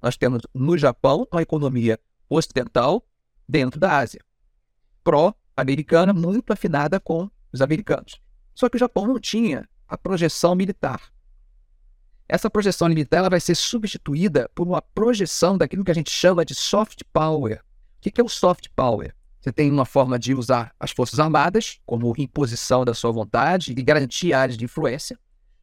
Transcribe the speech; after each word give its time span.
Nós 0.00 0.16
temos 0.16 0.42
no 0.54 0.76
Japão 0.78 1.26
uma 1.32 1.42
economia 1.42 1.98
ocidental 2.28 3.04
dentro 3.48 3.80
da 3.80 3.96
Ásia, 3.98 4.20
pró-americana, 5.02 6.12
muito 6.12 6.52
afinada 6.52 7.00
com 7.00 7.30
os 7.52 7.60
americanos. 7.60 8.20
Só 8.54 8.68
que 8.68 8.76
o 8.76 8.78
Japão 8.78 9.06
não 9.06 9.18
tinha 9.18 9.68
a 9.86 9.96
projeção 9.96 10.54
militar. 10.54 11.00
Essa 12.28 12.50
projeção 12.50 12.88
militar 12.88 13.18
ela 13.18 13.30
vai 13.30 13.40
ser 13.40 13.54
substituída 13.54 14.50
por 14.54 14.66
uma 14.66 14.82
projeção 14.82 15.56
daquilo 15.56 15.82
que 15.82 15.90
a 15.90 15.94
gente 15.94 16.10
chama 16.10 16.44
de 16.44 16.54
soft 16.54 17.02
power. 17.12 17.62
O 17.96 18.00
que 18.00 18.20
é 18.20 18.24
o 18.24 18.28
soft 18.28 18.68
power? 18.76 19.14
Você 19.40 19.52
tem 19.52 19.70
uma 19.70 19.86
forma 19.86 20.18
de 20.18 20.34
usar 20.34 20.74
as 20.78 20.90
forças 20.90 21.18
armadas 21.18 21.80
como 21.86 22.12
imposição 22.18 22.84
da 22.84 22.92
sua 22.92 23.12
vontade 23.12 23.72
e 23.72 23.82
garantir 23.82 24.34
áreas 24.34 24.58
de 24.58 24.64
influência, 24.64 25.18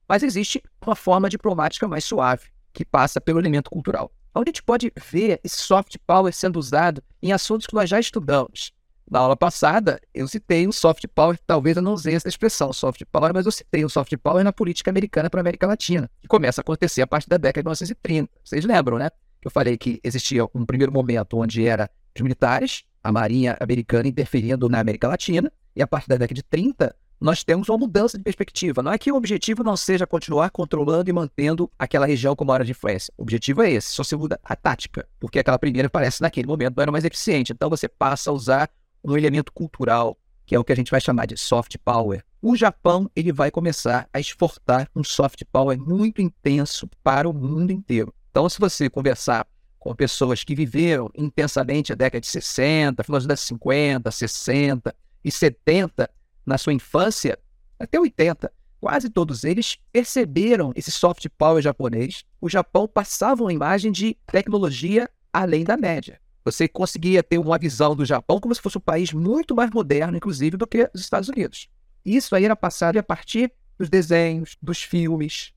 mas 0.08 0.24
existe 0.24 0.64
uma 0.84 0.96
forma 0.96 1.30
diplomática 1.30 1.88
mais 1.88 2.04
suave, 2.04 2.48
que 2.74 2.86
passa 2.86 3.20
pelo 3.20 3.40
elemento 3.40 3.70
cultural. 3.70 4.12
Onde 4.36 4.50
a 4.50 4.52
gente 4.52 4.64
pode 4.64 4.92
ver 5.10 5.40
esse 5.44 5.62
soft 5.62 5.96
power 6.06 6.34
sendo 6.34 6.60
usado 6.60 7.02
em 7.24 7.32
assuntos 7.32 7.66
que 7.66 7.74
nós 7.74 7.90
já 7.90 7.98
estudamos. 8.00 8.74
Na 9.10 9.20
aula 9.20 9.38
passada, 9.38 10.02
eu 10.14 10.28
citei 10.28 10.68
o 10.68 10.74
soft 10.74 11.06
power, 11.14 11.40
talvez 11.48 11.78
eu 11.78 11.84
não 11.84 11.94
usei 11.94 12.16
essa 12.16 12.28
expressão 12.28 12.74
soft 12.74 13.04
power, 13.12 13.32
mas 13.34 13.46
eu 13.46 13.52
citei 13.52 13.86
o 13.86 13.90
soft 13.90 14.14
power 14.18 14.44
na 14.44 14.52
política 14.52 14.92
americana 14.92 15.30
para 15.30 15.40
a 15.40 15.44
América 15.44 15.68
Latina, 15.68 16.10
que 16.22 16.28
começa 16.28 16.60
a 16.60 16.64
acontecer 16.64 17.02
a 17.02 17.08
partir 17.08 17.30
da 17.30 17.38
década 17.38 17.62
de 17.62 17.68
1930. 17.68 18.30
Vocês 18.44 18.66
lembram, 18.66 18.98
né? 18.98 19.10
Eu 19.42 19.52
falei 19.52 19.78
que 19.78 20.02
existia 20.04 20.44
um 20.54 20.66
primeiro 20.66 20.92
momento 20.92 21.38
onde 21.38 21.66
era 21.66 21.90
os 22.16 22.22
militares, 22.22 22.84
a 23.04 23.12
marinha 23.12 23.56
americana 23.60 24.08
interferindo 24.08 24.68
na 24.68 24.80
América 24.80 25.08
Latina, 25.08 25.52
e 25.76 25.82
a 25.82 25.88
partir 25.88 26.10
da 26.10 26.18
década 26.18 26.34
de 26.34 26.44
30, 26.44 26.96
nós 27.20 27.44
temos 27.44 27.70
uma 27.70 27.78
mudança 27.78 28.18
de 28.18 28.24
perspectiva. 28.24 28.84
Não 28.84 28.92
é 28.92 28.98
que 28.98 29.12
o 29.12 29.16
objetivo 29.16 29.64
não 29.64 29.78
seja 29.78 30.06
continuar 30.06 30.50
controlando 30.50 31.10
e 31.10 31.14
mantendo 31.14 31.70
aquela 31.78 32.06
região 32.06 32.36
como 32.36 32.52
área 32.52 32.66
de 32.66 32.72
influência. 32.72 33.14
O 33.18 33.24
objetivo 33.24 33.62
é 33.64 33.72
esse, 33.72 33.92
só 33.92 34.04
se 34.04 34.16
muda 34.16 34.40
a 34.44 34.56
tática, 34.56 35.08
porque 35.20 35.40
aquela 35.40 35.58
primeira 35.58 35.90
parece 35.90 36.22
naquele 36.22 36.48
momento 36.48 36.76
não 36.76 36.82
era 36.82 36.92
mais 36.92 37.06
eficiente. 37.06 37.54
Então 37.54 37.70
você 37.70 37.88
passa 37.88 38.30
a 38.30 38.34
usar 38.34 38.70
um 39.04 39.18
elemento 39.18 39.52
cultural, 39.52 40.18
que 40.46 40.56
é 40.56 40.60
o 40.60 40.64
que 40.64 40.74
a 40.74 40.76
gente 40.76 40.92
vai 40.92 41.00
chamar 41.00 41.26
de 41.26 41.38
soft 41.38 41.78
power. 41.84 42.24
O 42.42 42.56
Japão 42.56 43.10
ele 43.16 43.32
vai 43.32 43.50
começar 43.50 44.08
a 44.14 44.20
exportar 44.20 44.90
um 44.96 45.04
soft 45.04 45.42
power 45.52 45.80
muito 45.80 46.22
intenso 46.22 46.88
para 47.04 47.28
o 47.28 47.34
mundo 47.34 47.72
inteiro. 47.72 48.14
Então, 48.30 48.48
se 48.50 48.60
você 48.60 48.90
conversar 48.90 49.48
com 49.80 49.96
pessoas 49.96 50.44
que 50.44 50.56
viveram 50.56 51.10
intensamente 51.16 51.94
a 51.94 51.96
década 51.96 52.20
de 52.20 52.28
60, 52.28 53.04
final 53.04 53.20
dos 53.20 53.28
anos 53.28 53.40
50, 53.42 54.12
60 54.12 54.96
e 55.24 55.32
70 55.32 56.10
na 56.46 56.58
sua 56.58 56.74
infância, 56.74 57.38
até 57.80 58.00
80, 58.00 58.52
quase 58.80 59.10
todos 59.10 59.44
eles 59.44 59.78
perceberam 59.92 60.72
esse 60.76 60.92
soft 60.92 61.28
power 61.38 61.62
japonês. 61.62 62.24
O 62.40 62.50
Japão 62.50 62.88
passava 62.88 63.44
uma 63.44 63.54
imagem 63.54 63.92
de 63.92 64.16
tecnologia 64.28 65.10
além 65.34 65.64
da 65.64 65.76
média. 65.76 66.20
Você 66.46 66.68
conseguia 66.68 67.24
ter 67.24 67.40
uma 67.40 67.58
visão 67.58 67.96
do 67.96 68.06
Japão 68.06 68.40
como 68.40 68.54
se 68.54 68.62
fosse 68.62 68.78
um 68.78 68.82
país 68.82 69.12
muito 69.12 69.56
mais 69.56 69.72
moderno, 69.72 70.16
inclusive, 70.16 70.56
do 70.56 70.68
que 70.68 70.90
os 70.94 71.02
Estados 71.02 71.28
Unidos. 71.28 71.68
Isso 72.06 72.36
aí 72.36 72.46
era 72.46 72.56
passado 72.56 72.98
a 72.98 73.04
partir 73.04 73.52
dos 73.80 73.90
desenhos, 73.90 74.56
dos 74.62 74.84
filmes. 74.84 75.52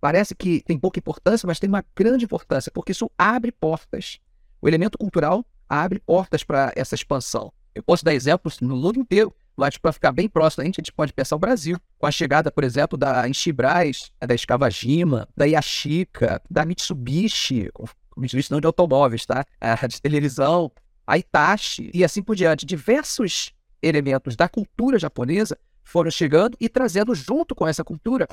Parece 0.00 0.34
que 0.34 0.60
tem 0.62 0.76
pouca 0.76 0.98
importância, 0.98 1.46
mas 1.46 1.60
tem 1.60 1.68
uma 1.68 1.84
grande 1.94 2.24
importância, 2.24 2.72
porque 2.72 2.90
isso 2.90 3.08
abre 3.16 3.52
portas. 3.52 4.18
O 4.60 4.66
elemento 4.66 4.98
cultural 4.98 5.46
abre 5.68 6.00
portas 6.00 6.42
para 6.42 6.72
essa 6.74 6.96
expansão. 6.96 7.52
Eu 7.72 7.82
posso 7.84 8.04
dar 8.04 8.12
exemplos 8.12 8.60
no 8.60 8.76
mundo 8.76 8.98
inteiro, 8.98 9.32
mas 9.56 9.76
para 9.76 9.92
ficar 9.92 10.12
bem 10.12 10.28
próximo 10.28 10.62
a 10.62 10.64
gente, 10.64 10.80
a 10.80 10.82
gente 10.82 10.92
pode 10.92 11.12
pensar 11.12 11.36
o 11.36 11.38
Brasil. 11.38 11.78
Com 11.98 12.06
a 12.06 12.10
chegada, 12.10 12.50
por 12.50 12.64
exemplo, 12.64 12.98
da 12.98 13.28
Inchibras, 13.28 14.10
da 14.20 14.34
Escavajima, 14.34 15.28
da 15.36 15.44
Yashica, 15.44 16.42
da 16.50 16.64
Mitsubishi, 16.64 17.70
Mitsubishi 18.16 18.50
não 18.50 18.60
de 18.60 18.66
automóveis, 18.66 19.26
tá? 19.26 19.44
A 19.60 19.74
de 19.86 20.00
televisão, 20.00 20.70
a 21.06 21.18
Itachi 21.18 21.90
e 21.92 22.04
assim 22.04 22.22
por 22.22 22.36
diante. 22.36 22.66
Diversos 22.66 23.52
elementos 23.82 24.36
da 24.36 24.48
cultura 24.48 24.98
japonesa 24.98 25.58
foram 25.82 26.10
chegando 26.10 26.56
e 26.60 26.68
trazendo 26.68 27.14
junto 27.14 27.54
com 27.54 27.66
essa 27.66 27.84
cultura 27.84 28.26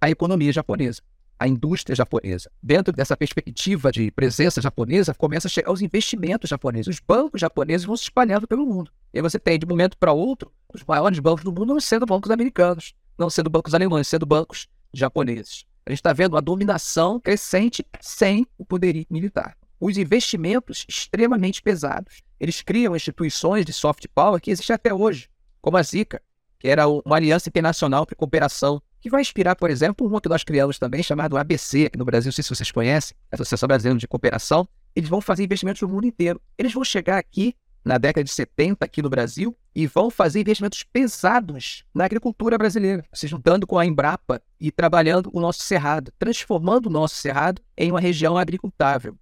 a 0.00 0.08
economia 0.08 0.52
japonesa, 0.52 1.02
a 1.38 1.46
indústria 1.46 1.94
japonesa. 1.94 2.50
Dentro 2.62 2.92
dessa 2.92 3.16
perspectiva 3.16 3.90
de 3.90 4.10
presença 4.10 4.60
japonesa, 4.60 5.14
começa 5.14 5.48
a 5.48 5.50
chegar 5.50 5.72
os 5.72 5.82
investimentos 5.82 6.48
japoneses. 6.48 6.96
Os 6.96 7.00
bancos 7.00 7.40
japoneses 7.40 7.84
vão 7.84 7.96
se 7.96 8.04
espalhando 8.04 8.46
pelo 8.46 8.66
mundo. 8.66 8.90
E 9.12 9.22
você 9.22 9.38
tem, 9.38 9.58
de 9.58 9.64
um 9.64 9.68
momento 9.68 9.96
para 9.96 10.12
outro, 10.12 10.52
os 10.72 10.84
maiores 10.84 11.18
bancos 11.18 11.44
do 11.44 11.52
mundo 11.52 11.74
não 11.74 11.80
sendo 11.80 12.04
bancos 12.06 12.30
americanos, 12.30 12.94
não 13.18 13.30
sendo 13.30 13.50
bancos 13.50 13.74
alemães, 13.74 14.06
sendo 14.06 14.26
bancos 14.26 14.68
japoneses. 14.92 15.64
A 15.86 15.90
gente 15.90 16.00
está 16.00 16.12
vendo 16.12 16.34
uma 16.34 16.42
dominação 16.42 17.18
crescente 17.18 17.84
sem 18.00 18.46
o 18.58 18.64
poderio 18.64 19.06
militar. 19.08 19.56
Os 19.80 19.96
investimentos 19.96 20.84
extremamente 20.88 21.62
pesados. 21.62 22.22
Eles 22.38 22.60
criam 22.60 22.94
instituições 22.94 23.64
de 23.64 23.72
soft 23.72 24.06
power 24.14 24.40
que 24.40 24.50
existem 24.50 24.74
até 24.74 24.92
hoje, 24.92 25.30
como 25.62 25.76
a 25.76 25.82
ZICA, 25.82 26.20
que 26.58 26.68
era 26.68 26.86
uma 26.86 27.16
aliança 27.16 27.48
internacional 27.48 28.04
para 28.04 28.16
cooperação, 28.16 28.82
que 29.00 29.08
vai 29.08 29.20
inspirar, 29.20 29.54
por 29.54 29.70
exemplo, 29.70 30.06
uma 30.06 30.20
que 30.20 30.28
nós 30.28 30.42
criamos 30.44 30.78
também, 30.78 31.02
chamado 31.02 31.38
ABC, 31.38 31.86
aqui 31.86 31.96
no 31.96 32.04
Brasil, 32.04 32.28
não 32.28 32.32
sei 32.32 32.42
se 32.42 32.50
vocês 32.50 32.70
conhecem, 32.70 33.16
Associação 33.30 33.66
Brasileira 33.66 33.98
de 33.98 34.08
Cooperação. 34.08 34.68
Eles 34.94 35.08
vão 35.08 35.20
fazer 35.20 35.44
investimentos 35.44 35.80
no 35.82 35.88
mundo 35.88 36.06
inteiro. 36.06 36.40
Eles 36.58 36.72
vão 36.72 36.84
chegar 36.84 37.16
aqui 37.16 37.54
na 37.84 37.98
década 37.98 38.24
de 38.24 38.30
70 38.30 38.84
aqui 38.84 39.00
no 39.00 39.10
Brasil 39.10 39.56
e 39.74 39.86
vão 39.86 40.10
fazer 40.10 40.40
investimentos 40.40 40.82
pesados 40.82 41.84
na 41.94 42.04
agricultura 42.04 42.58
brasileira, 42.58 43.04
se 43.12 43.26
juntando 43.26 43.66
com 43.66 43.78
a 43.78 43.86
Embrapa 43.86 44.42
e 44.60 44.70
trabalhando 44.70 45.30
o 45.32 45.40
nosso 45.40 45.62
cerrado, 45.62 46.12
transformando 46.18 46.86
o 46.86 46.90
nosso 46.90 47.14
cerrado 47.14 47.62
em 47.76 47.90
uma 47.90 48.00
região 48.00 48.36
agricultável. 48.36 49.16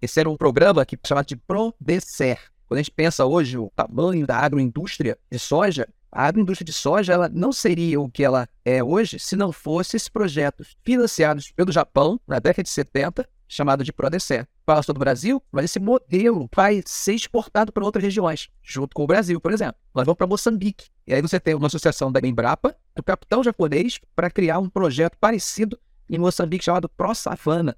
Esse 0.00 0.20
era 0.20 0.28
um 0.28 0.36
programa 0.36 0.84
que 0.84 0.98
chamado 1.06 1.26
de 1.26 1.36
PRODECER. 1.36 2.38
Quando 2.66 2.78
a 2.78 2.82
gente 2.82 2.90
pensa 2.90 3.24
hoje 3.24 3.56
o 3.56 3.70
tamanho 3.74 4.26
da 4.26 4.36
agroindústria 4.38 5.18
de 5.30 5.38
soja, 5.38 5.88
a 6.10 6.26
agroindústria 6.26 6.66
de 6.66 6.72
soja 6.72 7.12
ela 7.12 7.28
não 7.28 7.52
seria 7.52 8.00
o 8.00 8.08
que 8.08 8.22
ela 8.22 8.48
é 8.64 8.82
hoje 8.84 9.18
se 9.18 9.34
não 9.34 9.50
fosse 9.50 9.96
esses 9.96 10.08
projetos 10.08 10.76
financiados 10.84 11.50
pelo 11.50 11.72
Japão 11.72 12.20
na 12.26 12.38
década 12.38 12.62
de 12.62 12.70
70 12.70 13.28
chamado 13.54 13.84
de 13.84 13.92
PRODECER. 13.92 14.46
Fala 14.66 14.82
todo 14.82 14.96
o 14.96 15.00
Brasil, 15.00 15.42
mas 15.52 15.66
esse 15.66 15.78
modelo 15.78 16.48
vai 16.54 16.82
ser 16.84 17.14
exportado 17.14 17.72
para 17.72 17.84
outras 17.84 18.02
regiões, 18.02 18.48
junto 18.62 18.94
com 18.94 19.04
o 19.04 19.06
Brasil, 19.06 19.40
por 19.40 19.52
exemplo. 19.52 19.76
Nós 19.94 20.04
vamos 20.04 20.16
para 20.18 20.26
Moçambique. 20.26 20.88
E 21.06 21.14
aí 21.14 21.22
você 21.22 21.38
tem 21.38 21.54
uma 21.54 21.68
associação 21.68 22.10
da 22.10 22.20
Embrapa, 22.20 22.76
do 22.96 23.02
capitão 23.02 23.42
japonês, 23.42 24.00
para 24.16 24.30
criar 24.30 24.58
um 24.58 24.68
projeto 24.68 25.16
parecido 25.18 25.78
em 26.10 26.18
Moçambique 26.18 26.64
chamado 26.64 26.88
ProSavana. 26.88 27.76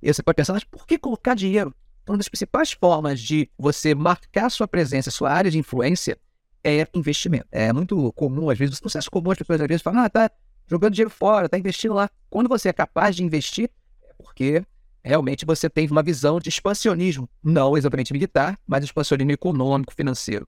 E 0.00 0.12
você 0.12 0.22
pode 0.22 0.36
pensar, 0.36 0.52
mas 0.52 0.64
por 0.64 0.86
que 0.86 0.98
colocar 0.98 1.34
dinheiro? 1.34 1.74
Uma 2.08 2.16
das 2.16 2.28
principais 2.28 2.72
formas 2.72 3.20
de 3.20 3.50
você 3.58 3.94
marcar 3.94 4.48
sua 4.50 4.68
presença, 4.68 5.10
sua 5.10 5.30
área 5.30 5.50
de 5.50 5.58
influência, 5.58 6.18
é 6.62 6.86
investimento. 6.94 7.46
É 7.50 7.72
muito 7.72 8.12
comum, 8.12 8.48
às 8.48 8.58
vezes, 8.58 8.80
não 8.80 8.88
é 8.88 9.04
comum 9.10 9.30
as 9.30 9.38
pessoas 9.38 9.60
às 9.60 9.66
vezes 9.66 9.82
falam, 9.82 10.04
ah, 10.04 10.10
tá 10.10 10.30
jogando 10.66 10.94
dinheiro 10.94 11.10
fora, 11.10 11.48
tá 11.48 11.58
investindo 11.58 11.94
lá. 11.94 12.10
Quando 12.30 12.48
você 12.48 12.68
é 12.68 12.72
capaz 12.72 13.14
de 13.16 13.24
investir, 13.24 13.70
é 14.02 14.14
porque 14.18 14.64
realmente 15.06 15.46
você 15.46 15.70
tem 15.70 15.86
uma 15.88 16.02
visão 16.02 16.38
de 16.40 16.48
expansionismo, 16.48 17.28
não 17.42 17.76
exatamente 17.76 18.12
militar, 18.12 18.58
mas 18.66 18.84
expansionismo 18.84 19.32
econômico, 19.32 19.94
financeiro. 19.94 20.46